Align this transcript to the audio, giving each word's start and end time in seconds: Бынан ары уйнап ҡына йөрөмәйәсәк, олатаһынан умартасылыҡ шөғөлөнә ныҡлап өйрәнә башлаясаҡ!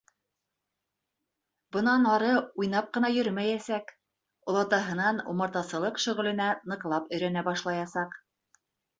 Бынан 1.75 2.05
ары 2.13 2.29
уйнап 2.61 2.87
ҡына 2.95 3.11
йөрөмәйәсәк, 3.15 3.93
олатаһынан 4.53 5.19
умартасылыҡ 5.33 6.01
шөғөлөнә 6.05 6.47
ныҡлап 6.73 7.13
өйрәнә 7.19 7.45
башлаясаҡ! 7.49 8.17